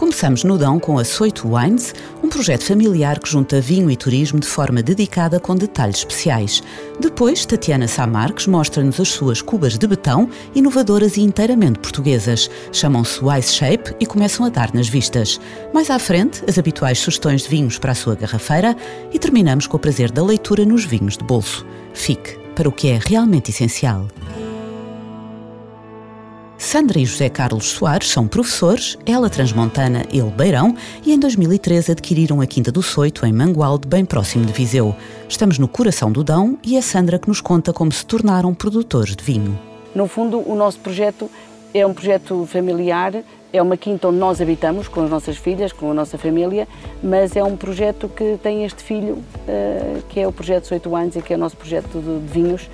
Começamos 0.00 0.44
no 0.44 0.56
Dão 0.56 0.80
com 0.80 0.98
a 0.98 1.04
Soito 1.04 1.46
Wines, 1.54 1.94
um 2.24 2.30
projeto 2.30 2.64
familiar 2.64 3.18
que 3.18 3.28
junta 3.28 3.60
vinho 3.60 3.90
e 3.90 3.96
turismo 3.98 4.40
de 4.40 4.46
forma 4.46 4.82
dedicada 4.82 5.38
com 5.38 5.54
detalhes 5.54 5.98
especiais. 5.98 6.62
Depois, 6.98 7.44
Tatiana 7.44 7.86
Sá 7.86 8.06
Marques 8.06 8.46
mostra-nos 8.46 8.98
as 8.98 9.08
suas 9.08 9.42
cubas 9.42 9.76
de 9.76 9.86
betão, 9.86 10.30
inovadoras 10.54 11.18
e 11.18 11.20
inteiramente 11.20 11.80
portuguesas. 11.80 12.50
Chamam-se 12.72 13.22
Wise 13.22 13.52
Shape 13.52 13.94
e 14.00 14.06
começam 14.06 14.46
a 14.46 14.48
dar 14.48 14.72
nas 14.72 14.88
vistas. 14.88 15.38
Mais 15.70 15.90
à 15.90 15.98
frente, 15.98 16.42
as 16.48 16.56
habituais 16.56 16.98
sugestões 16.98 17.42
de 17.42 17.50
vinhos 17.50 17.76
para 17.76 17.92
a 17.92 17.94
sua 17.94 18.14
garrafeira 18.14 18.74
e 19.12 19.18
terminamos 19.18 19.66
com 19.66 19.76
o 19.76 19.80
prazer 19.80 20.10
da 20.10 20.24
leitura 20.24 20.64
nos 20.64 20.82
vinhos 20.82 21.18
de 21.18 21.24
bolso. 21.24 21.66
Fique 21.92 22.38
para 22.54 22.70
o 22.70 22.72
que 22.72 22.88
é 22.88 22.98
realmente 23.04 23.50
essencial. 23.50 24.08
Sandra 26.70 27.00
e 27.00 27.04
José 27.04 27.28
Carlos 27.28 27.66
Soares 27.66 28.10
são 28.10 28.28
professores, 28.28 28.96
ela 29.04 29.28
transmontana, 29.28 30.04
ele 30.12 30.30
beirão, 30.30 30.76
e 31.04 31.12
em 31.12 31.18
2013 31.18 31.90
adquiriram 31.90 32.40
a 32.40 32.46
Quinta 32.46 32.70
do 32.70 32.80
Soito, 32.80 33.26
em 33.26 33.32
Mangualde, 33.32 33.88
bem 33.88 34.04
próximo 34.04 34.44
de 34.44 34.52
Viseu. 34.52 34.94
Estamos 35.28 35.58
no 35.58 35.66
coração 35.66 36.12
do 36.12 36.22
Dão 36.22 36.56
e 36.62 36.76
é 36.76 36.80
Sandra 36.80 37.18
que 37.18 37.26
nos 37.26 37.40
conta 37.40 37.72
como 37.72 37.90
se 37.90 38.06
tornaram 38.06 38.54
produtores 38.54 39.16
de 39.16 39.24
vinho. 39.24 39.58
No 39.92 40.06
fundo, 40.06 40.48
o 40.48 40.54
nosso 40.54 40.78
projeto 40.78 41.28
é 41.74 41.84
um 41.84 41.92
projeto 41.92 42.46
familiar, 42.46 43.14
é 43.52 43.60
uma 43.60 43.76
quinta 43.76 44.06
onde 44.06 44.18
nós 44.18 44.40
habitamos 44.40 44.86
com 44.86 45.02
as 45.02 45.10
nossas 45.10 45.36
filhas, 45.36 45.72
com 45.72 45.90
a 45.90 45.94
nossa 45.94 46.16
família, 46.16 46.68
mas 47.02 47.34
é 47.34 47.42
um 47.42 47.56
projeto 47.56 48.08
que 48.08 48.38
tem 48.40 48.64
este 48.64 48.84
filho, 48.84 49.14
uh, 49.14 50.02
que 50.08 50.20
é 50.20 50.28
o 50.28 50.30
projeto 50.30 50.68
Soito 50.68 50.94
Anos 50.94 51.16
e 51.16 51.20
que 51.20 51.32
é 51.32 51.36
o 51.36 51.40
nosso 51.40 51.56
projeto 51.56 51.98
de, 51.98 52.32
vinhos, 52.32 52.70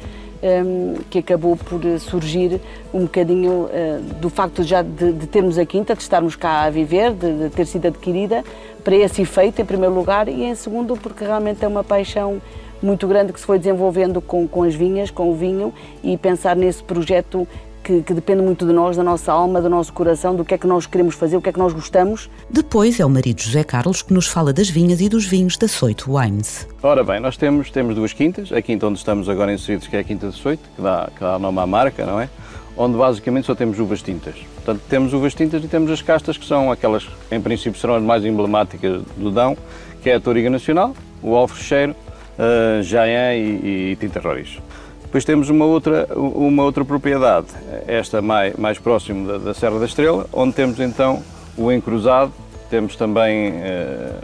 que 1.10 1.18
acabou 1.18 1.56
por 1.56 1.80
surgir 2.00 2.60
um 2.92 3.02
bocadinho 3.02 3.66
uh, 3.66 4.00
do 4.20 4.28
facto 4.28 4.62
já 4.62 4.82
de, 4.82 5.12
de, 5.12 5.26
termos 5.26 5.58
a 5.58 5.66
quinta, 5.66 5.94
de 5.94 6.02
estarmos 6.02 6.36
cá 6.36 6.62
a 6.62 6.70
viver, 6.70 7.12
de, 7.12 7.44
de, 7.44 7.50
ter 7.50 7.66
sido 7.66 7.86
adquirida, 7.86 8.44
para 8.84 8.94
esse 8.96 9.22
efeito, 9.22 9.60
em 9.60 9.64
primeiro 9.64 9.94
lugar, 9.94 10.28
e 10.28 10.44
em 10.44 10.54
segundo, 10.54 10.96
porque 10.96 11.24
realmente 11.24 11.64
é 11.64 11.68
uma 11.68 11.82
paixão 11.82 12.40
muito 12.82 13.06
grande 13.08 13.32
que 13.32 13.40
se 13.40 13.46
foi 13.46 13.58
desenvolvendo 13.58 14.20
com, 14.20 14.46
com 14.46 14.62
as 14.62 14.74
vinhas, 14.74 15.10
com 15.10 15.30
o 15.30 15.34
vinho, 15.34 15.72
e 16.02 16.16
pensar 16.16 16.54
nesse 16.54 16.82
projeto 16.82 17.48
que, 17.86 18.02
que, 18.02 18.12
depende 18.12 18.42
muito 18.42 18.66
de 18.66 18.72
nós, 18.72 18.96
da 18.96 19.04
nossa 19.04 19.32
alma, 19.32 19.62
do 19.62 19.70
nosso 19.70 19.92
coração, 19.92 20.34
do 20.34 20.44
que 20.44 20.52
é 20.54 20.58
que 20.58 20.66
nós 20.66 20.86
queremos 20.86 21.14
fazer, 21.14 21.36
o 21.36 21.40
que 21.40 21.50
é 21.50 21.52
que 21.52 21.58
nós 21.58 21.72
gostamos. 21.72 22.28
Depois 22.50 22.98
é 22.98 23.06
o 23.06 23.08
marido 23.08 23.40
José 23.40 23.62
Carlos 23.62 24.02
que 24.02 24.12
nos 24.12 24.26
fala 24.26 24.52
das 24.52 24.68
vinhas 24.68 25.00
e 25.00 25.08
dos 25.08 25.24
vinhos 25.24 25.56
da 25.56 25.68
Soito 25.68 26.12
Wines. 26.12 26.66
Ora 26.82 27.04
bem, 27.04 27.20
nós 27.20 27.36
temos, 27.36 27.70
temos 27.70 27.94
duas 27.94 28.12
quintas, 28.12 28.50
a 28.50 28.60
quinta 28.60 28.88
onde 28.88 28.98
estamos 28.98 29.28
agora 29.28 29.52
inseridos, 29.52 29.86
que 29.86 29.96
é 29.96 30.00
a 30.00 30.04
Quinta 30.04 30.28
de 30.28 30.34
Soito, 30.34 30.68
que 30.74 30.82
dá, 30.82 31.08
que 31.14 31.20
dá 31.20 31.38
nome 31.38 31.60
à 31.60 31.66
marca, 31.66 32.04
não 32.04 32.20
é? 32.20 32.28
Onde 32.76 32.98
basicamente 32.98 33.46
só 33.46 33.54
temos 33.54 33.78
uvas 33.78 34.02
tintas. 34.02 34.34
Portanto, 34.56 34.82
temos 34.88 35.12
uvas 35.12 35.32
tintas 35.32 35.62
e 35.62 35.68
temos 35.68 35.88
as 35.92 36.02
castas 36.02 36.36
que 36.36 36.44
são 36.44 36.72
aquelas, 36.72 37.04
que 37.04 37.34
em 37.36 37.40
princípio, 37.40 37.80
serão 37.80 37.94
as 37.94 38.02
mais 38.02 38.24
emblemáticas 38.24 39.00
do 39.16 39.30
Dão, 39.30 39.56
que 40.02 40.10
é 40.10 40.16
a 40.16 40.20
Toriga 40.20 40.50
Nacional, 40.50 40.92
o 41.22 41.36
Alfrecheiro, 41.36 41.94
uh, 42.36 42.82
Jaén 42.82 43.38
e, 43.38 43.92
e 43.92 43.96
Tinta 43.96 44.18
Roriz. 44.18 44.58
Depois 45.06 45.24
temos 45.24 45.48
uma 45.48 45.64
outra, 45.64 46.06
uma 46.14 46.62
outra 46.62 46.84
propriedade, 46.84 47.46
esta 47.86 48.20
mais, 48.20 48.54
mais 48.56 48.78
próximo 48.78 49.26
da, 49.26 49.38
da 49.38 49.54
Serra 49.54 49.78
da 49.78 49.86
Estrela, 49.86 50.26
onde 50.32 50.54
temos 50.54 50.78
então 50.78 51.22
o 51.56 51.72
encruzado, 51.72 52.32
temos 52.68 52.96
também 52.96 53.50
uh, 53.50 53.54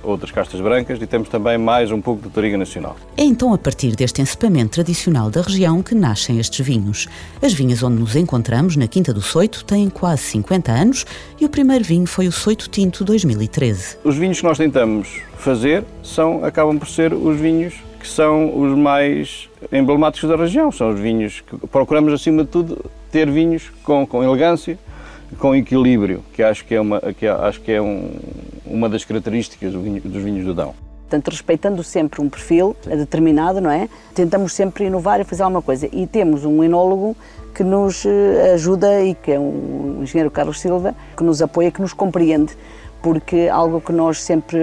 outras 0.03 0.31
castas 0.31 0.60
brancas 0.60 1.00
e 1.00 1.06
temos 1.06 1.28
também 1.28 1.56
mais 1.56 1.91
um 1.91 2.00
pouco 2.00 2.22
de 2.22 2.28
toriga 2.28 2.59
nacional. 2.59 2.97
É 3.16 3.22
então 3.22 3.54
a 3.54 3.59
partir 3.59 3.94
deste 3.94 4.21
encepamento 4.21 4.72
tradicional 4.72 5.31
da 5.31 5.41
região 5.42 5.82
que 5.82 5.94
nascem 5.94 6.38
estes 6.38 6.65
vinhos. 6.65 7.06
As 7.41 7.53
vinhas 7.53 7.82
onde 7.82 8.00
nos 8.00 8.16
encontramos, 8.16 8.76
na 8.76 8.87
Quinta 8.87 9.12
do 9.12 9.22
Soito, 9.22 9.65
têm 9.65 9.88
quase 9.88 10.22
50 10.22 10.72
anos 10.72 11.06
e 11.41 11.44
o 11.44 11.48
primeiro 11.48 11.84
vinho 11.84 12.06
foi 12.06 12.26
o 12.26 12.32
Soito 12.32 12.69
Tinto 12.69 13.04
2013. 13.04 13.98
Os 14.04 14.16
vinhos 14.16 14.41
que 14.41 14.44
nós 14.44 14.59
tentamos 14.59 15.21
fazer 15.37 15.84
são, 16.03 16.44
acabam 16.44 16.78
por 16.78 16.88
ser 16.88 17.12
os 17.12 17.38
vinhos 17.38 17.75
que 18.02 18.08
são 18.08 18.60
os 18.60 18.76
mais 18.76 19.48
emblemáticos 19.72 20.28
da 20.28 20.34
região. 20.34 20.72
São 20.72 20.90
os 20.90 20.98
vinhos 20.98 21.40
que 21.40 21.56
procuramos, 21.68 22.12
acima 22.12 22.42
de 22.42 22.48
tudo, 22.48 22.84
ter 23.12 23.30
vinhos 23.30 23.70
com, 23.84 24.04
com 24.04 24.24
elegância, 24.24 24.76
com 25.38 25.54
equilíbrio, 25.54 26.24
que 26.34 26.42
acho 26.42 26.64
que 26.64 26.74
é 26.74 26.80
uma, 26.80 27.00
que 27.00 27.28
acho 27.28 27.60
que 27.60 27.70
é 27.70 27.80
um, 27.80 28.10
uma 28.66 28.88
das 28.88 29.04
características 29.04 29.72
do 29.72 29.80
vinho, 29.80 30.00
dos 30.02 30.20
vinhos 30.20 30.44
do 30.44 30.52
Dão. 30.52 30.74
Portanto, 31.02 31.28
respeitando 31.30 31.84
sempre 31.84 32.20
um 32.20 32.28
perfil 32.28 32.74
determinado, 32.84 33.60
não 33.60 33.70
é? 33.70 33.88
Tentamos 34.14 34.52
sempre 34.52 34.86
inovar 34.86 35.20
e 35.20 35.24
fazer 35.24 35.44
alguma 35.44 35.62
coisa. 35.62 35.88
E 35.92 36.06
temos 36.06 36.44
um 36.44 36.64
enólogo 36.64 37.16
que 37.54 37.62
nos 37.62 38.04
eh, 38.04 38.52
ajuda 38.54 39.04
e 39.04 39.14
que 39.14 39.30
é 39.30 39.38
o 39.38 39.98
engenheiro 40.00 40.30
Carlos 40.30 40.58
Silva, 40.58 40.94
que 41.16 41.22
nos 41.22 41.41
apoia, 41.41 41.70
que 41.70 41.82
nos 41.82 41.92
compreende 41.92 42.56
porque 43.02 43.48
algo 43.50 43.80
que 43.80 43.92
nós 43.92 44.22
sempre 44.22 44.58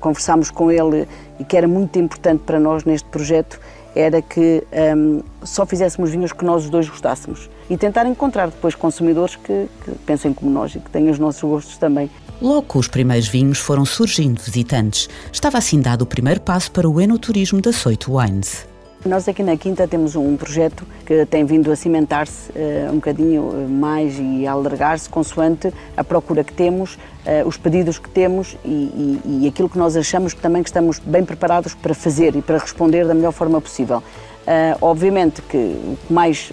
conversámos 0.00 0.50
com 0.50 0.70
ele 0.70 1.06
e 1.38 1.44
que 1.44 1.56
era 1.56 1.68
muito 1.68 1.98
importante 1.98 2.42
para 2.44 2.58
nós 2.58 2.84
neste 2.84 3.08
projeto 3.08 3.60
era 3.94 4.20
que 4.20 4.64
um, 4.96 5.22
só 5.42 5.64
fizéssemos 5.64 6.10
vinhos 6.10 6.32
que 6.32 6.44
nós 6.44 6.64
os 6.64 6.70
dois 6.70 6.88
gostássemos 6.88 7.48
e 7.70 7.76
tentar 7.76 8.06
encontrar 8.06 8.46
depois 8.46 8.74
consumidores 8.74 9.36
que, 9.36 9.68
que 9.84 9.92
pensem 10.04 10.32
como 10.32 10.50
nós 10.50 10.74
e 10.74 10.80
que 10.80 10.90
tenham 10.90 11.12
os 11.12 11.18
nossos 11.18 11.42
gostos 11.42 11.78
também. 11.78 12.10
Logo 12.42 12.78
os 12.78 12.88
primeiros 12.88 13.28
vinhos 13.28 13.58
foram 13.58 13.84
surgindo 13.84 14.40
visitantes. 14.40 15.08
Estava 15.32 15.58
assim 15.58 15.80
dado 15.80 16.02
o 16.02 16.06
primeiro 16.06 16.40
passo 16.40 16.70
para 16.72 16.88
o 16.88 17.00
enoturismo 17.00 17.60
da 17.60 17.72
Soito 17.72 18.16
Wines. 18.16 18.66
Nós 19.04 19.28
aqui 19.28 19.42
na 19.42 19.54
Quinta 19.54 19.86
temos 19.86 20.16
um 20.16 20.34
projeto 20.34 20.86
que 21.04 21.26
tem 21.26 21.44
vindo 21.44 21.70
a 21.70 21.76
cimentar-se 21.76 22.50
uh, 22.52 22.90
um 22.90 22.94
bocadinho 22.94 23.50
eh, 23.52 23.68
mais 23.68 24.18
e 24.18 24.46
a 24.46 24.52
alargar-se 24.52 25.10
consoante 25.10 25.70
a 25.94 26.02
procura 26.02 26.42
que 26.42 26.54
temos, 26.54 26.94
uh, 26.94 27.46
os 27.46 27.58
pedidos 27.58 27.98
que 27.98 28.08
temos 28.08 28.56
e, 28.64 28.70
e, 28.70 29.42
e, 29.42 29.46
aquilo 29.46 29.68
que 29.68 29.76
nós 29.76 29.94
achamos 29.94 30.32
que 30.32 30.40
também 30.40 30.62
que 30.62 30.70
estamos 30.70 30.98
bem 31.00 31.22
preparados 31.22 31.74
para 31.74 31.92
fazer 31.92 32.34
e 32.34 32.40
para 32.40 32.56
responder 32.56 33.06
da 33.06 33.12
melhor 33.12 33.32
forma 33.32 33.60
possível. 33.60 33.98
Uh, 33.98 34.78
obviamente 34.80 35.42
que 35.42 35.58
o 35.58 35.98
que 36.06 36.12
mais 36.12 36.50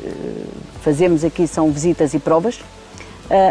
fazemos 0.82 1.24
aqui 1.24 1.48
são 1.48 1.72
visitas 1.72 2.14
e 2.14 2.20
provas, 2.20 2.60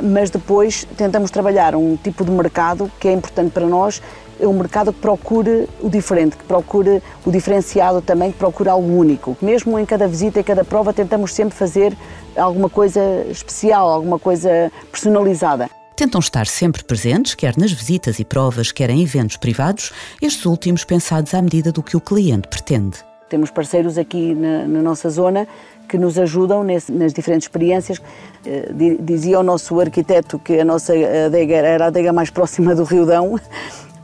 mas 0.03 0.29
depois 0.29 0.87
tentamos 0.95 1.31
trabalhar 1.31 1.75
um 1.75 1.97
tipo 1.97 2.23
de 2.23 2.31
mercado 2.31 2.91
que 3.01 3.09
é 3.09 3.13
importante 3.15 3.51
para 3.51 3.65
nós, 3.65 4.03
é 4.41 4.49
um 4.49 4.53
mercado 4.53 4.93
que 4.93 5.01
procure 5.01 5.69
o 5.81 5.89
diferente, 5.89 6.37
que 6.37 6.45
procure 6.45 7.03
o 7.25 7.31
diferenciado 7.31 8.01
também, 8.01 8.33
que 8.33 8.39
procure 8.39 8.69
algo 8.69 8.89
único. 8.89 9.37
Mesmo 9.41 9.79
em 9.79 9.85
cada 9.85 10.09
visita 10.09 10.41
e 10.41 10.45
cada 10.45 10.65
prova 10.65 10.93
tentamos 10.93 11.35
sempre 11.35 11.57
fazer 11.57 11.97
alguma 12.37 12.69
coisa 12.69 13.01
especial, 13.29 13.89
alguma 13.89 14.19
coisa 14.19 14.73
personalizada. 14.91 15.69
Tentam 15.95 16.19
estar 16.19 16.47
sempre 16.47 16.83
presentes, 16.83 17.35
quer 17.35 17.59
nas 17.59 17.73
visitas 17.73 18.19
e 18.19 18.25
provas, 18.25 18.73
quer 18.73 18.89
em 18.89 19.03
eventos 19.03 19.37
privados, 19.37 19.93
estes 20.23 20.47
últimos 20.47 20.83
pensados 20.83 21.35
à 21.35 21.43
medida 21.43 21.71
do 21.71 21.83
que 21.83 21.97
o 21.97 22.01
cliente 22.01 22.49
pretende. 22.49 22.99
Temos 23.29 23.51
parceiros 23.51 23.99
aqui 23.99 24.35
na, 24.35 24.67
na 24.67 24.83
nossa 24.83 25.11
zona 25.11 25.47
que 25.89 25.99
nos 25.99 26.19
ajudam 26.19 26.65
nesse, 26.65 26.91
nas 26.91 27.13
diferentes 27.13 27.47
experiências. 27.47 28.01
Eh, 28.47 28.71
dizia 29.01 29.41
o 29.41 29.43
nosso 29.43 29.79
arquiteto 29.79 30.39
que 30.39 30.59
a 30.61 30.65
nossa 30.65 30.95
adega 31.27 31.57
era 31.57 31.85
a 31.85 31.87
adega 31.89 32.13
mais 32.13 32.31
próxima 32.31 32.75
do 32.75 32.85
Rio 32.85 33.05
Dão 33.05 33.39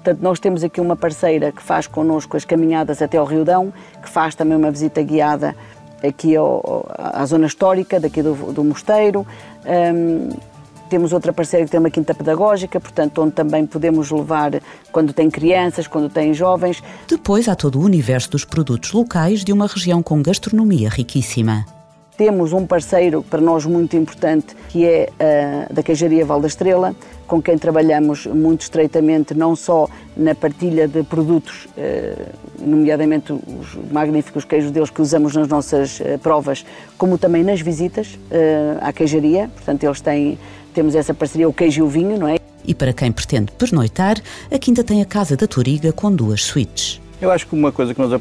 Portanto, 0.06 0.22
nós 0.22 0.38
temos 0.38 0.62
aqui 0.62 0.80
uma 0.80 0.94
parceira 0.94 1.50
que 1.50 1.60
faz 1.60 1.88
connosco 1.88 2.36
as 2.36 2.44
caminhadas 2.44 3.02
até 3.02 3.18
ao 3.18 3.26
Rio 3.26 3.44
Dão, 3.44 3.72
que 4.00 4.08
faz 4.08 4.36
também 4.36 4.56
uma 4.56 4.70
visita 4.70 5.02
guiada 5.02 5.52
aqui 6.00 6.36
ao, 6.36 6.86
à 6.96 7.26
zona 7.26 7.48
histórica 7.48 7.98
daqui 7.98 8.22
do, 8.22 8.52
do 8.52 8.62
mosteiro. 8.62 9.26
Um, 9.64 10.28
temos 10.88 11.12
outra 11.12 11.32
parceira 11.32 11.64
que 11.64 11.72
tem 11.72 11.80
uma 11.80 11.90
quinta 11.90 12.14
pedagógica, 12.14 12.78
portanto, 12.78 13.20
onde 13.20 13.32
também 13.32 13.66
podemos 13.66 14.08
levar 14.12 14.52
quando 14.92 15.12
tem 15.12 15.28
crianças, 15.28 15.88
quando 15.88 16.08
tem 16.08 16.32
jovens. 16.32 16.80
Depois 17.08 17.48
há 17.48 17.56
todo 17.56 17.80
o 17.80 17.82
universo 17.82 18.30
dos 18.30 18.44
produtos 18.44 18.92
locais 18.92 19.42
de 19.42 19.52
uma 19.52 19.66
região 19.66 20.04
com 20.04 20.22
gastronomia 20.22 20.88
riquíssima. 20.88 21.66
Temos 22.16 22.54
um 22.54 22.66
parceiro 22.66 23.22
para 23.22 23.42
nós 23.42 23.66
muito 23.66 23.94
importante, 23.94 24.56
que 24.70 24.86
é 24.86 25.10
a 25.20 25.72
da 25.72 25.82
Queijaria 25.82 26.24
Val 26.24 26.40
da 26.40 26.46
Estrela, 26.46 26.96
com 27.26 27.42
quem 27.42 27.58
trabalhamos 27.58 28.24
muito 28.26 28.62
estreitamente, 28.62 29.34
não 29.34 29.54
só 29.54 29.86
na 30.16 30.34
partilha 30.34 30.88
de 30.88 31.02
produtos, 31.02 31.68
eh, 31.76 32.14
nomeadamente 32.58 33.32
os 33.32 33.76
magníficos 33.90 34.44
queijos 34.44 34.70
deles 34.70 34.88
que 34.88 35.02
usamos 35.02 35.34
nas 35.34 35.48
nossas 35.48 36.00
eh, 36.00 36.16
provas, 36.16 36.64
como 36.96 37.18
também 37.18 37.42
nas 37.42 37.60
visitas 37.60 38.18
à 38.80 38.92
queijaria. 38.92 39.50
Portanto, 39.54 39.84
eles 39.84 40.00
têm, 40.00 40.38
temos 40.72 40.94
essa 40.94 41.12
parceria, 41.12 41.46
o 41.46 41.52
queijo 41.52 41.80
e 41.80 41.82
o 41.82 41.88
vinho, 41.88 42.18
não 42.18 42.28
é? 42.28 42.36
E 42.64 42.74
para 42.74 42.92
quem 42.92 43.12
pretende 43.12 43.52
pernoitar, 43.52 44.16
a 44.50 44.58
Quinta 44.58 44.82
tem 44.82 45.02
a 45.02 45.04
Casa 45.04 45.36
da 45.36 45.46
Toriga 45.46 45.92
com 45.92 46.10
duas 46.10 46.42
suítes. 46.42 47.00
Eu 47.20 47.30
acho 47.30 47.46
que 47.46 47.54
uma 47.54 47.72
coisa 47.72 47.94
que 47.94 48.00
nós 48.00 48.12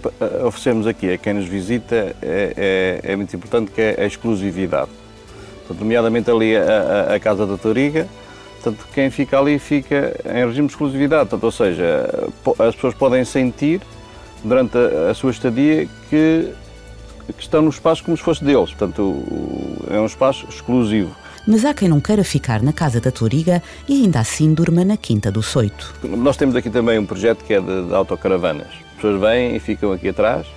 oferecemos 0.46 0.88
aqui 0.88 1.12
a 1.12 1.18
quem 1.18 1.34
nos 1.34 1.46
visita 1.46 2.16
é, 2.22 3.02
é, 3.04 3.12
é 3.12 3.16
muito 3.16 3.36
importante, 3.36 3.70
que 3.72 3.82
é 3.82 3.96
a 4.00 4.06
exclusividade. 4.06 4.90
Portanto, 5.60 5.82
nomeadamente 5.82 6.32
ali 6.32 6.56
a, 6.56 7.10
a, 7.10 7.16
a 7.16 7.20
Casa 7.20 7.46
da 7.46 7.58
Toriga, 7.58 8.08
portanto, 8.62 8.88
quem 8.94 9.10
fica 9.10 9.38
ali 9.38 9.60
fica 9.60 10.16
em 10.26 10.46
regime 10.46 10.68
de 10.68 10.74
exclusividade, 10.74 11.30
portanto, 11.30 11.44
ou 11.44 11.52
seja, 11.52 12.10
as 12.60 12.76
pessoas 12.76 12.94
podem 12.94 13.26
sentir 13.26 13.82
durante 14.44 14.78
a, 14.78 15.12
a 15.12 15.14
sua 15.14 15.32
estadia 15.32 15.90
que, 16.10 16.54
que, 17.36 17.42
estão 17.44 17.62
no 17.64 17.70
espaço 17.70 18.02
como 18.02 18.16
se 18.16 18.24
fosse 18.24 18.46
deles, 18.46 18.70
portanto, 18.70 19.24
é 19.90 20.00
um 20.00 20.06
espaço 20.06 20.46
exclusivo. 20.48 21.14
Mas 21.46 21.66
há 21.66 21.74
quem 21.74 21.90
não 21.90 22.00
queira 22.00 22.24
ficar 22.24 22.62
na 22.62 22.72
Casa 22.72 23.02
da 23.02 23.12
Toriga 23.12 23.62
e 23.90 24.04
ainda 24.04 24.22
assim 24.22 24.54
durma 24.54 24.86
na 24.86 24.96
Quinta 24.96 25.30
do 25.32 25.44
Soito. 25.44 25.94
Nós 26.02 26.38
temos 26.38 26.56
aqui 26.56 26.70
também 26.70 26.98
um 26.98 27.06
projeto 27.06 27.44
que 27.44 27.54
é 27.54 27.60
de, 27.60 27.88
de 27.88 27.94
autocaravanas 27.94 28.85
pessoas 28.96 29.20
vêm 29.20 29.56
e 29.56 29.60
ficam 29.60 29.92
aqui 29.92 30.10
atrás. 30.10 30.48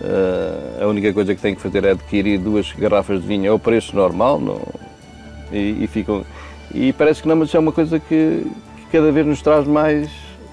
Uh, 0.00 0.84
a 0.84 0.86
única 0.86 1.12
coisa 1.12 1.34
que 1.34 1.40
têm 1.40 1.54
que 1.54 1.60
fazer 1.60 1.84
é 1.84 1.90
adquirir 1.90 2.38
duas 2.38 2.72
garrafas 2.72 3.20
de 3.20 3.26
vinho 3.26 3.50
ao 3.50 3.58
preço 3.58 3.96
normal 3.96 4.38
no, 4.38 4.60
e, 5.52 5.84
e, 5.84 5.86
ficam. 5.86 6.24
E 6.72 6.92
parece 6.92 7.22
que 7.22 7.28
não, 7.28 7.36
mas 7.36 7.52
é 7.54 7.58
uma 7.58 7.72
coisa 7.72 7.98
que, 7.98 8.46
que 8.76 8.86
cada 8.92 9.10
vez 9.10 9.26
nos 9.26 9.42
traz 9.42 9.66
mais 9.66 10.08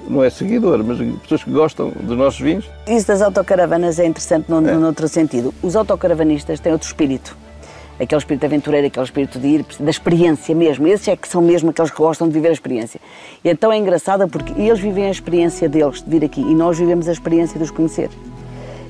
não 0.07 0.23
é 0.23 0.29
seguidor, 0.29 0.83
mas 0.83 0.97
pessoas 1.21 1.43
que 1.43 1.51
gostam 1.51 1.89
dos 1.89 2.17
nossos 2.17 2.39
vinhos. 2.39 2.65
Isso 2.87 3.07
das 3.07 3.21
autocaravanas 3.21 3.99
é 3.99 4.05
interessante 4.05 4.49
no, 4.49 4.67
é. 4.67 4.77
outro 4.77 5.07
sentido. 5.07 5.53
Os 5.61 5.75
autocaravanistas 5.75 6.59
têm 6.59 6.71
outro 6.71 6.87
espírito. 6.87 7.35
Aquele 7.99 8.19
espírito 8.19 8.45
aventureiro, 8.45 8.87
aquele 8.87 9.05
espírito 9.05 9.39
de 9.39 9.47
ir, 9.47 9.65
da 9.79 9.89
experiência 9.89 10.53
mesmo. 10.53 10.87
Esses 10.87 11.07
é 11.07 11.15
que 11.15 11.27
são 11.27 11.41
mesmo 11.41 11.69
aqueles 11.69 11.91
que 11.91 11.97
gostam 11.97 12.27
de 12.27 12.33
viver 12.33 12.49
a 12.49 12.53
experiência. 12.53 12.99
E 13.43 13.49
então 13.49 13.71
é 13.71 13.77
engraçado 13.77 14.27
porque 14.27 14.53
eles 14.61 14.79
vivem 14.79 15.05
a 15.05 15.11
experiência 15.11 15.69
deles 15.69 16.01
de 16.01 16.09
vir 16.09 16.25
aqui 16.25 16.41
e 16.41 16.53
nós 16.53 16.77
vivemos 16.77 17.07
a 17.07 17.11
experiência 17.11 17.57
de 17.57 17.63
os 17.63 17.71
conhecer. 17.71 18.09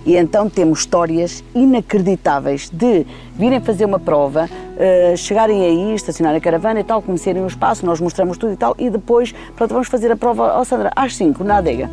E 0.05 0.15
então 0.15 0.47
temos 0.47 0.79
histórias 0.79 1.43
inacreditáveis 1.55 2.69
de 2.71 3.05
virem 3.35 3.59
fazer 3.59 3.85
uma 3.85 3.99
prova, 3.99 4.47
uh, 4.47 5.17
chegarem 5.17 5.63
aí, 5.63 5.95
estacionar 5.95 6.35
a 6.35 6.39
caravana 6.39 6.79
e 6.79 6.83
tal, 6.83 7.01
conhecerem 7.01 7.43
o 7.43 7.47
espaço, 7.47 7.85
nós 7.85 7.99
mostramos 7.99 8.37
tudo 8.37 8.53
e 8.53 8.57
tal, 8.57 8.75
e 8.77 8.87
depois, 8.89 9.33
pronto, 9.55 9.71
vamos 9.73 9.87
fazer 9.87 10.11
a 10.11 10.15
prova, 10.15 10.57
ó 10.57 10.61
oh, 10.61 10.65
Sandra, 10.65 10.91
às 10.95 11.15
5, 11.15 11.43
na 11.43 11.57
adega. 11.57 11.89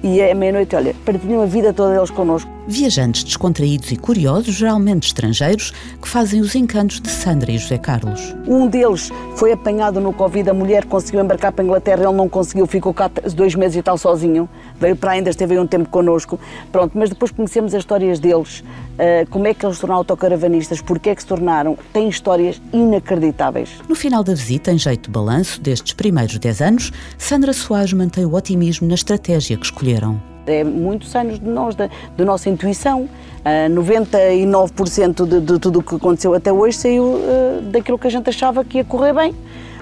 E 0.00 0.20
é 0.20 0.32
meia-noite, 0.32 0.76
olha, 0.76 0.94
partilham 1.04 1.42
a 1.42 1.46
vida 1.46 1.72
toda 1.72 1.94
deles 1.94 2.10
connosco. 2.10 2.55
Viajantes 2.68 3.22
descontraídos 3.22 3.92
e 3.92 3.96
curiosos, 3.96 4.54
geralmente 4.54 5.06
estrangeiros, 5.06 5.72
que 6.02 6.08
fazem 6.08 6.40
os 6.40 6.52
encantos 6.56 7.00
de 7.00 7.08
Sandra 7.08 7.52
e 7.52 7.58
José 7.58 7.78
Carlos. 7.78 8.34
Um 8.44 8.66
deles 8.66 9.12
foi 9.36 9.52
apanhado 9.52 10.00
no 10.00 10.12
Covid, 10.12 10.50
a 10.50 10.54
mulher 10.54 10.84
conseguiu 10.84 11.20
embarcar 11.20 11.52
para 11.52 11.62
a 11.62 11.64
Inglaterra, 11.64 12.02
ele 12.04 12.16
não 12.16 12.28
conseguiu, 12.28 12.66
ficou 12.66 12.92
cá 12.92 13.08
dois 13.34 13.54
meses 13.54 13.76
e 13.76 13.82
tal 13.82 13.96
sozinho. 13.96 14.48
Veio 14.80 14.96
para 14.96 15.12
ainda, 15.12 15.30
esteve 15.30 15.54
aí 15.54 15.60
um 15.60 15.66
tempo 15.66 15.88
connosco. 15.88 16.40
Pronto, 16.72 16.98
mas 16.98 17.08
depois 17.08 17.30
conhecemos 17.30 17.72
as 17.72 17.82
histórias 17.82 18.18
deles, 18.18 18.60
uh, 18.60 19.30
como 19.30 19.46
é 19.46 19.54
que 19.54 19.64
eles 19.64 19.76
se 19.76 19.80
tornaram 19.80 19.98
autocaravanistas, 19.98 20.82
porque 20.82 21.10
é 21.10 21.14
que 21.14 21.22
se 21.22 21.28
tornaram. 21.28 21.78
Têm 21.92 22.08
histórias 22.08 22.60
inacreditáveis. 22.72 23.70
No 23.88 23.94
final 23.94 24.24
da 24.24 24.34
visita, 24.34 24.72
em 24.72 24.78
jeito 24.78 25.04
de 25.04 25.10
balanço 25.10 25.60
destes 25.60 25.92
primeiros 25.92 26.36
10 26.36 26.60
anos, 26.60 26.92
Sandra 27.16 27.52
Soares 27.52 27.92
mantém 27.92 28.24
o 28.24 28.34
otimismo 28.34 28.88
na 28.88 28.94
estratégia 28.94 29.56
que 29.56 29.64
escolheram. 29.64 30.35
É 30.46 30.64
muitos 30.64 31.14
anos 31.14 31.38
de 31.38 31.46
nós, 31.46 31.74
da, 31.74 31.88
da 32.16 32.24
nossa 32.24 32.48
intuição. 32.48 33.08
Uh, 33.46 33.72
99% 33.72 35.26
de, 35.26 35.40
de, 35.40 35.58
tudo 35.58 35.78
o 35.78 35.82
que 35.82 35.94
aconteceu 35.94 36.34
até 36.34 36.52
hoje 36.52 36.76
saiu 36.76 37.04
uh, 37.04 37.62
daquilo 37.62 37.98
que 37.98 38.06
a 38.06 38.10
gente 38.10 38.28
achava 38.28 38.64
que 38.64 38.78
ia 38.78 38.84
correr 38.84 39.12
bem. 39.12 39.34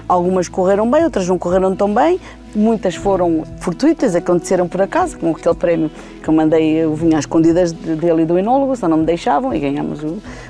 Algumas 0.07 0.47
correram 0.47 0.89
bem, 0.89 1.03
outras 1.03 1.27
não 1.27 1.37
correram 1.37 1.75
tão 1.75 1.91
bem. 1.91 2.19
Muitas 2.55 2.95
foram 2.95 3.43
fortuitas, 3.59 4.15
aconteceram 4.15 4.67
por 4.67 4.81
acaso, 4.81 5.17
como 5.17 5.35
aquele 5.35 5.55
prémio 5.55 5.91
que 6.21 6.29
eu 6.29 6.33
mandei, 6.33 6.75
eu 6.75 6.93
vinha 6.93 7.17
às 7.17 7.23
escondidas 7.23 7.71
dele 7.71 8.21
e 8.21 8.25
do 8.25 8.37
enólogo, 8.37 8.75
só 8.75 8.87
não 8.87 8.97
me 8.97 9.05
deixavam 9.05 9.53
e 9.53 9.59
ganhamos 9.59 9.99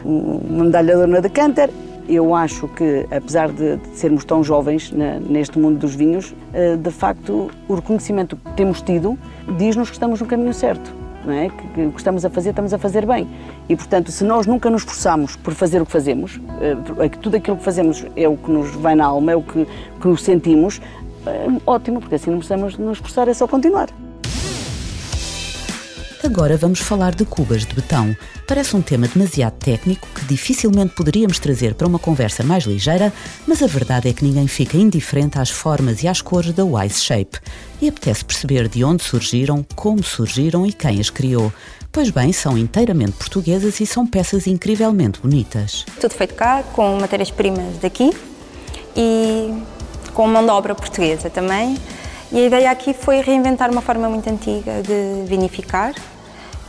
uma 0.03 0.65
medalha 0.65 0.95
de 0.95 1.01
honra 1.03 1.21
de 1.21 1.29
Canter. 1.29 1.69
Eu 2.07 2.35
acho 2.35 2.67
que, 2.67 3.07
apesar 3.11 3.49
de, 3.49 3.79
sermos 3.93 4.23
tão 4.23 4.43
jovens 4.43 4.91
neste 5.27 5.57
mundo 5.57 5.79
dos 5.79 5.95
vinhos, 5.95 6.31
uh, 6.31 6.77
de 6.77 6.91
facto 6.91 7.49
o 7.67 7.75
reconhecimento 7.75 8.35
que 8.35 8.53
temos 8.53 8.81
tido 8.81 9.17
diz-nos 9.57 9.89
que 9.89 9.95
estamos 9.95 10.21
no 10.21 10.27
caminho 10.27 10.53
certo. 10.53 10.93
É? 11.27 11.49
que, 11.49 11.67
que 11.69 11.85
o 11.87 11.91
que 11.91 11.97
estamos 11.97 12.23
a 12.23 12.29
fazer, 12.29 12.51
estamos 12.51 12.71
a 12.71 12.77
fazer 12.77 13.03
bem. 13.03 13.27
E, 13.67 13.75
portanto, 13.75 14.11
se 14.11 14.23
nós 14.23 14.45
nunca 14.45 14.69
nos 14.69 14.83
esforçamos 14.83 15.35
por 15.35 15.55
fazer 15.55 15.81
o 15.81 15.85
que 15.85 15.91
fazemos, 15.91 16.35
uh, 16.35 17.09
tudo 17.19 17.37
aquilo 17.37 17.57
que 17.57 17.63
fazemos 17.63 18.05
é 18.15 18.27
o 18.27 18.37
que 18.37 18.51
nos 18.51 18.69
vai 18.75 18.93
na 18.93 19.05
alma, 19.05 19.31
é 19.31 19.35
o 19.35 19.41
que, 19.41 19.65
que 19.99 20.17
sentimos, 20.21 20.77
uh, 20.77 21.61
ótimo, 21.65 21.99
porque 21.99 22.13
assim 22.13 22.29
não 22.29 22.37
precisamos 22.37 22.77
nos 22.77 22.97
esforçar, 22.97 23.27
é 23.27 23.33
só 23.33 23.47
continuar. 23.47 23.89
Agora 26.25 26.57
vamos 26.57 26.79
falar 26.79 27.13
de 27.13 27.23
cubas 27.23 27.67
de 27.67 27.75
betão. 27.75 28.17
Parece 28.47 28.75
um 28.75 28.81
tema 28.81 29.07
demasiado 29.07 29.53
técnico 29.59 30.07
que 30.07 30.25
dificilmente 30.25 30.95
poderíamos 30.95 31.37
trazer 31.37 31.75
para 31.75 31.85
uma 31.85 31.99
conversa 31.99 32.41
mais 32.41 32.63
ligeira, 32.63 33.13
mas 33.45 33.61
a 33.61 33.67
verdade 33.67 34.09
é 34.09 34.13
que 34.13 34.25
ninguém 34.25 34.47
fica 34.47 34.75
indiferente 34.75 35.37
às 35.37 35.51
formas 35.51 36.01
e 36.01 36.07
às 36.07 36.21
cores 36.21 36.51
da 36.51 36.65
Wise 36.65 36.99
Shape. 36.99 37.37
E 37.79 37.87
apetece 37.87 38.25
perceber 38.25 38.67
de 38.67 38.83
onde 38.83 39.03
surgiram, 39.03 39.63
como 39.75 40.01
surgiram 40.01 40.65
e 40.65 40.73
quem 40.73 40.99
as 40.99 41.11
criou. 41.11 41.53
Pois 41.91 42.09
bem, 42.09 42.33
são 42.33 42.57
inteiramente 42.57 43.11
portuguesas 43.11 43.79
e 43.79 43.85
são 43.85 44.07
peças 44.07 44.47
incrivelmente 44.47 45.19
bonitas. 45.19 45.85
Tudo 46.01 46.15
feito 46.15 46.33
cá, 46.33 46.63
com 46.73 46.97
matérias-primas 46.99 47.77
daqui 47.77 48.11
e 48.97 49.53
com 50.15 50.25
mão 50.25 50.43
de 50.43 50.49
obra 50.49 50.73
portuguesa 50.73 51.29
também. 51.29 51.77
E 52.31 52.39
a 52.39 52.45
ideia 52.47 52.71
aqui 52.71 52.95
foi 52.95 53.21
reinventar 53.21 53.69
uma 53.69 53.81
forma 53.81 54.09
muito 54.09 54.27
antiga 54.27 54.81
de 54.81 55.27
vinificar, 55.27 55.93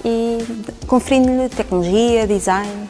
e 0.06 0.38
conferindo-lhe 0.87 1.49
tecnologia, 1.49 2.29
design, 2.29 2.88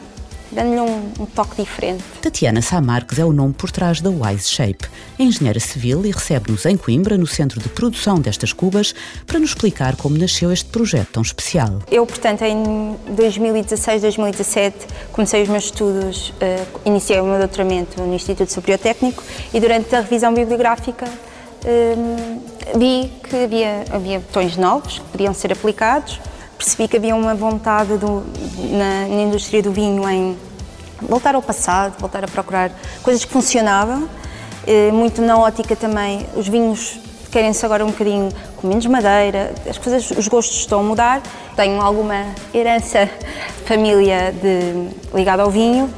dando-lhe 0.51 0.79
um, 0.79 1.11
um, 1.19 1.25
toque 1.25 1.63
diferente. 1.63 2.03
Tatiana 2.21 2.61
Sá 2.61 2.79
Marques 2.79 3.17
é 3.17 3.25
o 3.25 3.33
nome 3.33 3.53
por 3.53 3.71
trás 3.71 3.99
da 3.99 4.11
Wise 4.11 4.47
Shape. 4.47 4.85
É 5.17 5.23
engenheira 5.23 5.59
civil 5.59 6.05
e 6.05 6.11
recebe-nos 6.11 6.63
em 6.67 6.77
Coimbra, 6.77 7.17
no 7.17 7.25
centro 7.25 7.59
de 7.59 7.69
produção 7.69 8.19
destas 8.19 8.53
cubas, 8.53 8.93
para 9.25 9.39
nos 9.39 9.49
explicar 9.49 9.95
como 9.95 10.15
nasceu 10.15 10.51
este 10.51 10.69
projeto 10.69 11.07
tão 11.13 11.23
especial. 11.23 11.79
Eu, 11.89 12.05
portanto, 12.05 12.43
em 12.43 12.95
2016, 13.15 14.03
2017, 14.03 14.87
comecei 15.11 15.41
os 15.41 15.49
meus 15.49 15.65
estudos, 15.65 16.29
uh, 16.29 16.79
iniciei 16.85 17.19
o 17.19 17.25
meu 17.25 17.39
doutoramento 17.39 17.99
no 17.99 18.13
Instituto 18.13 18.53
Superior 18.53 18.77
Técnico 18.77 19.23
e 19.51 19.59
durante 19.59 19.95
a 19.95 20.01
revisão 20.01 20.31
bibliográfica 20.35 21.07
uh, 21.07 22.77
vi 22.77 23.11
que 23.27 23.35
havia, 23.35 23.85
havia 23.89 24.19
botões 24.19 24.55
novos 24.55 24.99
que 24.99 25.05
podiam 25.05 25.33
ser 25.33 25.51
aplicados 25.51 26.19
percebi 26.57 26.87
que 26.87 26.97
havia 26.97 27.15
uma 27.15 27.35
vontade 27.35 27.97
do, 27.97 28.23
na, 28.71 29.07
na, 29.07 29.21
indústria 29.23 29.61
do 29.61 29.71
vinho 29.71 30.07
em 30.09 30.37
voltar 31.01 31.35
ao 31.35 31.41
passado, 31.41 31.99
voltar 31.99 32.23
a 32.23 32.27
procurar 32.27 32.71
coisas 33.03 33.23
que 33.23 33.31
funcionavam, 33.31 34.09
eh, 34.65 34.91
muito 34.91 35.21
na 35.21 35.37
ótica 35.37 35.75
também, 35.75 36.25
os 36.35 36.47
vinhos 36.47 36.99
querem-se 37.31 37.65
agora 37.65 37.85
um 37.85 37.91
bocadinho 37.91 38.29
com 38.55 38.67
menos 38.67 38.85
madeira, 38.87 39.53
as 39.69 39.77
coisas, 39.77 40.09
os 40.11 40.27
gostos 40.27 40.57
estão 40.57 40.79
a 40.79 40.83
mudar. 40.83 41.21
Tenho 41.55 41.79
alguma 41.81 42.25
herança 42.53 43.09
família 43.65 44.31
de, 44.31 44.89
ligada 45.15 45.43
ao 45.43 45.51
vinho, 45.51 45.93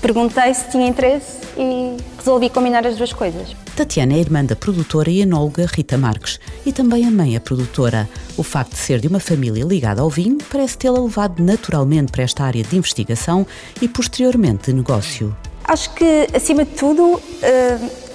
perguntei 0.00 0.52
se 0.54 0.68
tinha 0.70 0.86
interesse 0.86 1.38
e 1.56 1.96
resolvi 2.16 2.50
combinar 2.50 2.86
as 2.86 2.96
duas 2.96 3.12
coisas. 3.12 3.61
Tatiana 3.76 4.12
é 4.14 4.18
irmã 4.18 4.44
da 4.44 4.54
produtora 4.54 5.10
e 5.10 5.22
enóloga 5.22 5.66
Rita 5.66 5.96
Marques 5.96 6.38
e 6.64 6.72
também 6.72 7.06
a 7.06 7.10
mãe 7.10 7.36
é 7.36 7.40
produtora. 7.40 8.06
O 8.36 8.42
facto 8.42 8.72
de 8.72 8.78
ser 8.78 9.00
de 9.00 9.08
uma 9.08 9.18
família 9.18 9.64
ligada 9.64 10.02
ao 10.02 10.10
vinho 10.10 10.38
parece 10.50 10.76
tê-la 10.76 11.00
levado 11.00 11.42
naturalmente 11.42 12.12
para 12.12 12.22
esta 12.22 12.44
área 12.44 12.62
de 12.62 12.76
investigação 12.76 13.46
e 13.80 13.88
posteriormente 13.88 14.70
de 14.70 14.76
negócio. 14.76 15.34
Acho 15.64 15.94
que, 15.94 16.26
acima 16.34 16.64
de 16.66 16.72
tudo, 16.72 17.14
uh, 17.14 17.20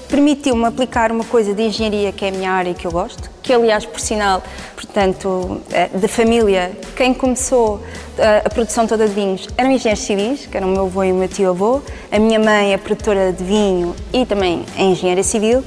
permitiu-me 0.08 0.66
aplicar 0.66 1.12
uma 1.12 1.24
coisa 1.24 1.54
de 1.54 1.64
engenharia 1.64 2.12
que 2.12 2.26
é 2.26 2.30
a 2.30 2.32
minha 2.32 2.52
área 2.52 2.72
e 2.72 2.74
que 2.74 2.88
eu 2.88 2.92
gosto, 2.92 3.30
que 3.42 3.54
aliás, 3.54 3.86
por 3.86 4.00
sinal, 4.00 4.42
portanto, 4.76 5.62
eh, 5.72 5.90
de 5.94 6.08
família, 6.08 6.72
quem 6.96 7.14
começou 7.14 7.82
eh, 8.18 8.42
a 8.46 8.50
produção 8.50 8.88
toda 8.88 9.08
de 9.08 9.14
vinhos 9.14 9.48
eram 9.58 9.72
engenheiros 9.72 10.04
civis, 10.04 10.46
que 10.46 10.58
eram 10.58 10.70
o 10.70 10.72
meu 10.72 10.86
avô 10.86 11.04
e 11.04 11.12
o 11.12 11.16
meu 11.16 11.28
tio-avô, 11.28 11.82
a 12.12 12.20
minha 12.20 12.40
mãe 12.40 12.74
é 12.74 12.78
produtora 12.78 13.32
de 13.32 13.44
vinho 13.44 13.96
e 14.14 14.26
também 14.26 14.66
é 14.78 14.84
engenheira 14.84 15.24
civil, 15.24 15.64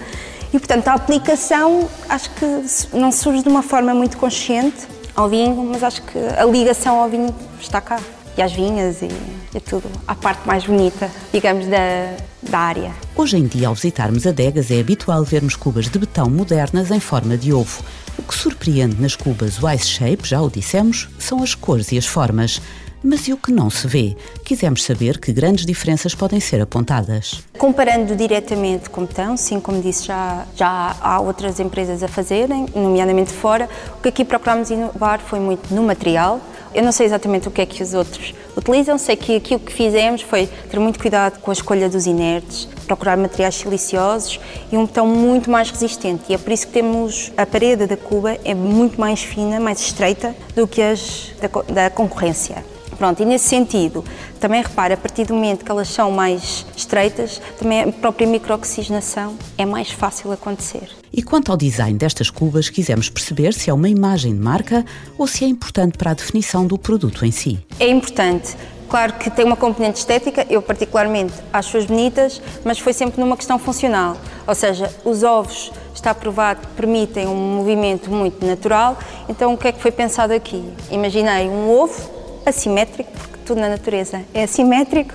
e 0.53 0.59
portanto 0.59 0.89
a 0.89 0.95
aplicação 0.95 1.89
acho 2.09 2.31
que 2.31 2.65
não 2.93 3.13
surge 3.13 3.43
de 3.43 3.49
uma 3.49 3.63
forma 3.63 3.95
muito 3.95 4.17
consciente 4.17 4.89
ao 5.15 5.29
vinho, 5.29 5.55
mas 5.71 5.83
acho 5.83 6.03
que 6.03 6.19
a 6.19 6.45
ligação 6.45 6.99
ao 7.01 7.09
vinho 7.09 7.35
está 7.61 7.81
cá 7.81 7.99
e 8.37 8.43
às 8.43 8.53
vinhas 8.53 9.03
e, 9.03 9.09
e 9.55 9.61
tudo, 9.61 9.89
a 10.07 10.15
parte 10.15 10.47
mais 10.47 10.65
bonita, 10.65 11.11
digamos, 11.33 11.67
da, 11.67 12.17
da 12.43 12.59
área. 12.59 12.93
Hoje 13.17 13.37
em 13.37 13.47
dia, 13.47 13.69
ao 13.69 13.75
visitarmos 13.75 14.27
adegas, 14.27 14.71
é 14.71 14.81
habitual 14.81 15.23
vermos 15.25 15.57
cubas 15.57 15.89
de 15.89 15.99
betão 15.99 16.31
modernas 16.31 16.91
em 16.91 17.01
forma 17.01 17.37
de 17.37 17.53
ovo. 17.53 17.83
O 18.19 18.23
que 18.23 18.35
surpreende 18.35 19.01
nas 19.01 19.17
cubas 19.17 19.63
Wise 19.63 19.87
Shape, 19.87 20.29
já 20.29 20.41
o 20.41 20.51
dissemos, 20.51 21.09
são 21.19 21.43
as 21.43 21.55
cores 21.55 21.93
e 21.93 21.99
as 21.99 22.07
formas. 22.07 22.61
Mas 23.03 23.27
e 23.29 23.33
o 23.33 23.37
que 23.39 23.51
não 23.51 23.71
se 23.71 23.87
vê? 23.87 24.15
Quisemos 24.45 24.85
saber 24.85 25.19
que 25.19 25.33
grandes 25.33 25.65
diferenças 25.65 26.15
podem 26.15 26.39
ser 26.39 26.61
apontadas. 26.61 27.43
Comparando 27.57 28.15
diretamente 28.15 28.91
com 28.91 29.07
betão, 29.07 29.39
sim, 29.39 29.59
como 29.59 29.81
disse, 29.81 30.05
já, 30.05 30.47
já 30.55 30.95
há 31.01 31.19
outras 31.19 31.59
empresas 31.59 32.03
a 32.03 32.09
fazerem, 32.09 32.67
nomeadamente 32.75 33.33
fora. 33.33 33.71
O 33.97 34.03
que 34.03 34.11
aqui 34.11 34.23
procurámos 34.23 34.71
inovar 34.71 35.19
foi 35.21 35.41
muito 35.41 35.75
no 35.75 35.83
material. 35.83 36.41
Eu 36.73 36.85
não 36.85 36.93
sei 36.93 37.07
exatamente 37.07 37.49
o 37.49 37.51
que 37.51 37.61
é 37.61 37.67
que 37.67 37.83
os 37.83 37.95
outros 37.95 38.33
utilizam, 38.57 38.97
sei 38.97 39.17
que 39.17 39.37
aqui 39.37 39.55
o 39.57 39.59
que 39.59 39.73
fizemos 39.73 40.23
foi 40.23 40.47
ter 40.47 40.79
muito 40.79 41.01
cuidado 41.01 41.41
com 41.41 41.51
a 41.51 41.53
escolha 41.53 41.89
dos 41.89 42.07
inertes, 42.07 42.69
procurar 42.87 43.17
materiais 43.17 43.57
siliciosos 43.57 44.39
e 44.71 44.77
um 44.77 44.87
betão 44.87 45.07
muito 45.07 45.51
mais 45.51 45.71
resistente. 45.71 46.25
E 46.29 46.35
é 46.35 46.39
por 46.39 46.53
isso 46.53 46.67
que 46.69 46.73
temos 46.73 47.33
a 47.37 47.45
parede 47.45 47.87
da 47.87 47.97
cuba 47.97 48.39
é 48.45 48.55
muito 48.55 49.01
mais 49.01 49.23
fina, 49.23 49.59
mais 49.59 49.81
estreita 49.81 50.35
do 50.55 50.67
que 50.67 50.81
as 50.81 51.33
da, 51.41 51.49
da 51.73 51.91
concorrência. 51.91 52.65
Pronto, 53.01 53.23
e 53.23 53.25
nesse 53.25 53.49
sentido, 53.49 54.05
também 54.39 54.61
repara, 54.61 54.93
a 54.93 54.97
partir 54.99 55.25
do 55.25 55.33
momento 55.33 55.65
que 55.65 55.71
elas 55.71 55.89
são 55.89 56.11
mais 56.11 56.67
estreitas, 56.77 57.41
também 57.59 57.81
a 57.81 57.91
própria 57.91 58.27
microoxigenação 58.27 59.39
é 59.57 59.65
mais 59.65 59.91
fácil 59.91 60.31
acontecer. 60.33 60.91
E 61.11 61.23
quanto 61.23 61.51
ao 61.51 61.57
design 61.57 61.97
destas 61.97 62.29
cubas, 62.29 62.69
quisemos 62.69 63.09
perceber 63.09 63.55
se 63.55 63.71
é 63.71 63.73
uma 63.73 63.89
imagem 63.89 64.35
de 64.35 64.39
marca 64.39 64.85
ou 65.17 65.27
se 65.27 65.47
é 65.47 65.49
importante 65.49 65.97
para 65.97 66.11
a 66.11 66.15
definição 66.15 66.67
do 66.67 66.77
produto 66.77 67.25
em 67.25 67.31
si. 67.31 67.59
É 67.79 67.89
importante. 67.89 68.55
Claro 68.87 69.15
que 69.15 69.31
tem 69.31 69.47
uma 69.47 69.57
componente 69.57 70.01
estética, 70.01 70.47
eu 70.51 70.61
particularmente 70.61 71.33
acho-as 71.51 71.87
bonitas, 71.87 72.43
mas 72.67 72.79
foi 72.79 72.93
sempre 72.93 73.19
numa 73.19 73.37
questão 73.37 73.59
funcional. 73.59 74.15
Ou 74.47 74.55
seja, 74.55 74.95
os 75.07 75.23
ovos, 75.23 75.73
está 75.95 76.15
provado 76.15 76.69
permitem 76.77 77.27
um 77.27 77.57
movimento 77.57 78.11
muito 78.11 78.45
natural, 78.45 78.99
então 79.27 79.55
o 79.55 79.57
que 79.57 79.69
é 79.69 79.73
que 79.73 79.81
foi 79.81 79.91
pensado 79.91 80.35
aqui? 80.35 80.63
Imaginei 80.91 81.49
um 81.49 81.71
ovo 81.71 82.20
assimétrico, 82.45 83.11
porque 83.13 83.39
tudo 83.45 83.61
na 83.61 83.69
natureza 83.69 84.23
é 84.33 84.45
assimétrico, 84.45 85.15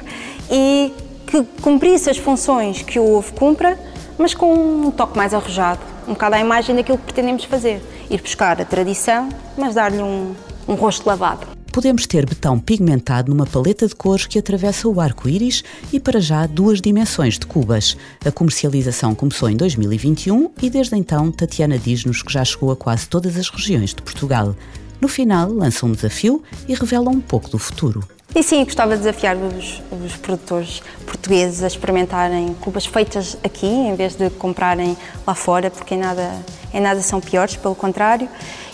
e 0.52 0.94
que 1.26 1.44
cumprisse 1.62 2.10
as 2.10 2.18
funções 2.18 2.82
que 2.82 3.00
o 3.00 3.16
ovo 3.16 3.34
cumpra, 3.34 3.80
mas 4.18 4.34
com 4.34 4.54
um 4.54 4.92
toque 4.92 5.18
mais 5.18 5.34
arrojado, 5.34 5.82
um 6.08 6.14
bocado 6.14 6.36
à 6.36 6.40
imagem 6.40 6.76
daquilo 6.76 6.98
que 6.98 7.06
pretendemos 7.06 7.44
fazer. 7.46 7.82
Ir 8.10 8.22
buscar 8.22 8.62
a 8.62 8.66
tradição, 8.66 9.30
mas 9.58 9.74
dar-lhe 9.74 10.02
um, 10.02 10.34
um 10.68 10.76
rosto 10.76 11.08
lavado. 11.08 11.56
Podemos 11.76 12.08
ter 12.08 12.26
betão 12.26 12.58
pigmentado 12.58 13.30
numa 13.30 13.46
paleta 13.46 13.86
de 13.86 13.94
cores 13.94 14.26
que 14.26 14.40
atravessa 14.40 14.88
o 14.88 15.02
arco-íris 15.02 15.62
e, 15.92 16.00
para 16.00 16.22
já, 16.22 16.48
duas 16.48 16.80
dimensões 16.80 17.38
de 17.38 17.46
cubas. 17.46 17.98
A 18.24 18.32
comercialização 18.32 19.14
começou 19.14 19.50
em 19.50 19.58
2021 19.58 20.52
e, 20.62 20.70
desde 20.70 20.96
então, 20.96 21.30
Tatiana 21.34 21.78
diz-nos 21.78 22.24
que 22.24 22.32
já 22.32 22.46
chegou 22.46 22.72
a 22.72 22.78
quase 22.78 23.10
todas 23.10 23.36
as 23.36 23.50
regiões 23.50 23.94
de 23.94 24.02
Portugal. 24.02 24.56
No 25.02 25.08
final, 25.08 25.52
lança 25.52 25.86
um 25.86 25.92
desafio 25.92 26.42
e 26.68 26.74
revela 26.74 27.10
um 27.10 27.20
pouco 27.20 27.50
do 27.50 27.60
futuro. 27.60 28.04
E 28.34 28.44
sim, 28.44 28.66
gostava 28.66 28.98
de 28.98 29.04
desafiar 29.04 29.38
os, 29.38 29.82
os, 30.04 30.18
produtores 30.18 30.82
portugueses 31.06 31.64
a 31.64 31.68
experimentarem 31.68 32.54
cubas 32.56 32.86
feitas 32.86 33.38
aqui, 33.44 33.66
em 33.66 33.96
vez 33.96 34.16
de 34.16 34.30
comprarem 34.30 34.98
lá 35.26 35.34
fora, 35.34 35.72
porque 35.72 35.96
em 35.96 36.00
nada, 36.00 36.34
em 36.74 36.82
nada 36.82 37.02
são 37.02 37.22
piores, 37.22 37.56
pelo 37.56 37.76
contrário. 37.76 38.28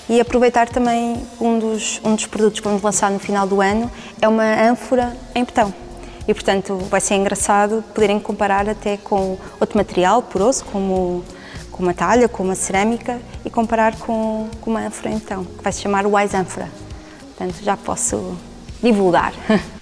E 0.09 0.19
aproveitar 0.19 0.67
também 0.67 1.21
um 1.39 1.59
dos, 1.59 2.01
um 2.03 2.15
dos 2.15 2.25
produtos 2.25 2.59
que 2.59 2.67
vamos 2.67 2.81
lançar 2.81 3.11
no 3.11 3.19
final 3.19 3.45
do 3.47 3.61
ano, 3.61 3.89
é 4.19 4.27
uma 4.27 4.67
ânfora 4.67 5.15
em 5.35 5.43
betão. 5.43 5.71
E, 6.27 6.33
portanto, 6.33 6.77
vai 6.89 6.99
ser 6.99 7.15
engraçado 7.15 7.83
poderem 7.93 8.19
comparar 8.19 8.67
até 8.67 8.97
com 8.97 9.37
outro 9.59 9.77
material 9.77 10.23
poroso, 10.23 10.65
como 10.65 11.23
com 11.71 11.83
uma 11.83 11.93
talha, 11.93 12.27
com 12.27 12.43
uma 12.43 12.55
cerâmica 12.55 13.19
e 13.45 13.50
comparar 13.50 13.95
com, 13.98 14.48
com 14.60 14.69
uma 14.69 14.86
ânfora 14.86 15.12
então, 15.12 15.43
que 15.43 15.63
vai 15.63 15.71
se 15.71 15.81
chamar 15.81 16.05
Wise 16.05 16.36
Ânfora. 16.36 16.69
Portanto, 17.38 17.63
já 17.63 17.75
posso 17.77 18.38
divulgar. 18.81 19.33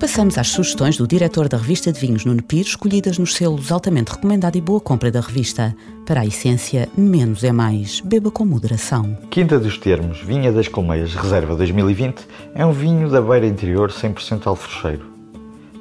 Passamos 0.00 0.38
às 0.38 0.48
sugestões 0.48 0.96
do 0.96 1.08
diretor 1.08 1.48
da 1.48 1.58
revista 1.58 1.92
de 1.92 1.98
vinhos 2.00 2.24
Nuno 2.24 2.42
Pires, 2.42 2.68
escolhidas 2.68 3.18
nos 3.18 3.34
selos 3.34 3.72
altamente 3.72 4.12
recomendado 4.12 4.56
e 4.56 4.60
boa 4.60 4.80
compra 4.80 5.10
da 5.10 5.20
revista. 5.20 5.76
Para 6.06 6.20
a 6.20 6.26
essência, 6.26 6.88
menos 6.96 7.42
é 7.42 7.50
mais. 7.52 8.00
Beba 8.00 8.30
com 8.30 8.44
moderação. 8.44 9.18
Quinta 9.28 9.58
dos 9.58 9.76
Termos, 9.76 10.20
Vinha 10.20 10.52
das 10.52 10.68
Colmeias, 10.68 11.14
Reserva 11.14 11.56
2020, 11.56 12.26
é 12.54 12.64
um 12.64 12.72
vinho 12.72 13.10
da 13.10 13.20
beira 13.20 13.46
interior 13.46 13.90
100% 13.90 14.46
alfrocheiro. 14.46 15.04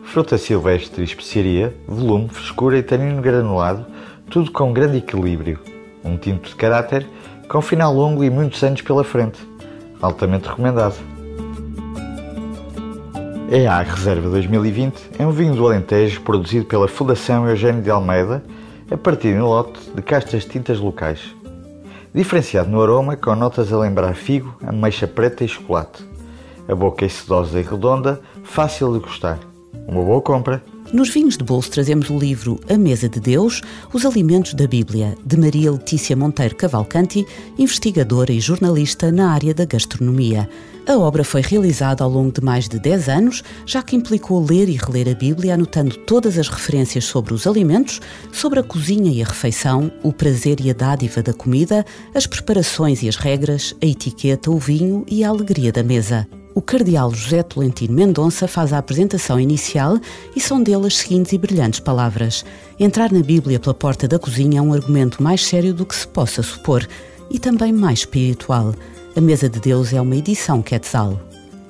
Fruta 0.04 0.38
silvestre 0.38 1.02
e 1.02 1.06
especiaria, 1.06 1.76
volume, 1.88 2.28
frescura 2.30 2.78
e 2.78 2.84
tanino 2.84 3.22
granulado 3.22 3.86
tudo 4.30 4.52
com 4.52 4.74
grande 4.74 4.98
equilíbrio, 4.98 5.60
um 6.04 6.18
tinto 6.18 6.50
de 6.50 6.56
caráter 6.56 7.06
com 7.48 7.62
final 7.62 7.94
longo 7.94 8.24
e 8.24 8.30
muitos 8.30 8.62
anos 8.64 8.82
pela 8.82 9.04
frente, 9.04 9.40
altamente 10.02 10.48
recomendado. 10.48 10.96
EA 13.50 13.82
Reserva 13.82 14.30
2020 14.30 15.12
é 15.18 15.26
um 15.26 15.32
vinho 15.32 15.56
do 15.56 15.66
Alentejo 15.66 16.22
produzido 16.22 16.66
pela 16.66 16.88
Fundação 16.88 17.48
Eugênio 17.48 17.82
de 17.82 17.90
Almeida 17.90 18.44
a 18.92 18.98
partir 18.98 19.34
de 19.34 19.40
um 19.40 19.46
lote 19.46 19.80
de 19.96 20.02
castas 20.02 20.44
tintas 20.44 20.80
locais. 20.80 21.34
Diferenciado 22.14 22.70
no 22.70 22.82
aroma, 22.82 23.16
com 23.16 23.36
notas 23.36 23.72
a 23.72 23.78
lembrar 23.78 24.16
figo, 24.16 24.58
ameixa 24.66 25.08
preta 25.08 25.44
e 25.44 25.48
chocolate. 25.48 26.04
A 26.68 26.76
boca 26.76 27.06
é 27.06 27.10
sedosa 27.10 27.60
e 27.60 27.64
redonda, 27.64 28.20
fácil 28.44 28.92
de 28.94 29.00
gostar. 29.00 29.40
Uma 29.88 30.04
boa 30.04 30.22
compra! 30.22 30.62
Nos 30.94 31.10
vinhos 31.10 31.36
de 31.36 31.44
bolso 31.44 31.70
trazemos 31.70 32.10
o 32.10 32.18
livro 32.18 32.62
A 32.70 32.78
Mesa 32.78 33.10
de 33.10 33.20
Deus, 33.20 33.62
Os 33.92 34.06
Alimentos 34.06 34.54
da 34.54 34.66
Bíblia, 34.66 35.18
de 35.26 35.36
Maria 35.36 35.70
Letícia 35.70 36.16
Monteiro 36.16 36.56
Cavalcanti, 36.56 37.28
investigadora 37.58 38.32
e 38.32 38.40
jornalista 38.40 39.12
na 39.12 39.34
área 39.34 39.54
da 39.54 39.66
gastronomia. 39.66 40.50
A 40.88 40.98
obra 40.98 41.26
foi 41.26 41.42
realizada 41.42 42.06
ao 42.06 42.10
longo 42.10 42.32
de 42.32 42.42
mais 42.42 42.70
de 42.70 42.80
10 42.80 43.10
anos, 43.10 43.44
já 43.66 43.84
que 43.84 43.98
implicou 43.98 44.42
ler 44.42 44.70
e 44.70 44.78
reler 44.78 45.10
a 45.10 45.14
Bíblia, 45.14 45.56
anotando 45.56 45.98
todas 45.98 46.38
as 46.38 46.48
referências 46.48 47.04
sobre 47.04 47.34
os 47.34 47.46
alimentos, 47.46 48.00
sobre 48.32 48.62
a 48.62 48.64
cozinha 48.64 49.12
e 49.12 49.22
a 49.22 49.26
refeição, 49.26 49.92
o 50.02 50.14
prazer 50.14 50.62
e 50.62 50.70
a 50.70 50.74
dádiva 50.74 51.22
da 51.22 51.34
comida, 51.34 51.86
as 52.16 52.26
preparações 52.26 53.04
e 53.04 53.10
as 53.10 53.18
regras, 53.18 53.76
a 53.84 53.86
etiqueta, 53.86 54.50
o 54.50 54.58
vinho 54.58 55.06
e 55.06 55.22
a 55.22 55.28
alegria 55.28 55.74
da 55.74 55.84
mesa 55.84 56.26
o 56.58 56.62
cardeal 56.62 57.14
José 57.14 57.44
Tolentino 57.44 57.94
Mendonça 57.94 58.48
faz 58.48 58.74
a 58.74 58.80
apresentação 58.80 59.40
inicial 59.40 60.00
e 60.36 60.42
são 60.42 60.64
dele 60.64 60.88
as 60.88 60.98
seguintes 60.98 61.32
e 61.32 61.38
brilhantes 61.38 61.80
palavras. 61.80 62.44
Entrar 62.80 63.12
na 63.12 63.22
Bíblia 63.22 63.60
pela 63.60 63.76
porta 63.76 64.08
da 64.08 64.18
cozinha 64.18 64.58
é 64.58 64.62
um 64.62 64.74
argumento 64.74 65.22
mais 65.22 65.46
sério 65.46 65.72
do 65.72 65.86
que 65.86 65.96
se 65.96 66.08
possa 66.08 66.42
supor 66.42 66.88
e 67.30 67.38
também 67.38 67.72
mais 67.72 68.00
espiritual. 68.00 68.74
A 69.16 69.22
Mesa 69.22 69.48
de 69.48 69.60
Deus 69.60 69.94
é 69.94 70.02
uma 70.02 70.16
edição 70.16 70.64
Quetzal. 70.64 71.22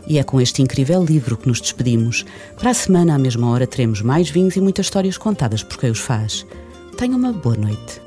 E 0.08 0.20
é 0.20 0.24
com 0.24 0.40
este 0.40 0.62
incrível 0.62 1.04
livro 1.04 1.36
que 1.36 1.50
nos 1.50 1.60
despedimos. 1.60 2.24
Para 2.56 2.70
a 2.70 2.74
semana, 2.74 3.14
à 3.14 3.18
mesma 3.18 3.50
hora, 3.50 3.68
teremos 3.68 4.02
mais 4.02 4.30
vinhos 4.30 4.56
e 4.56 4.62
muitas 4.62 4.86
histórias 4.86 5.18
contadas 5.18 5.64
por 5.64 5.78
quem 5.78 5.92
os 5.92 6.00
faz. 6.00 6.46
Tenha 6.96 7.18
uma 7.18 7.34
boa 7.34 7.58
noite. 7.58 8.07